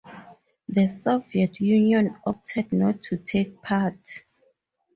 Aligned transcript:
The 0.67 0.87
Soviet 0.87 1.59
Union 1.59 2.15
opted 2.25 2.73
not 2.73 3.03
to 3.03 3.17
take 3.17 3.61
part. 3.61 4.23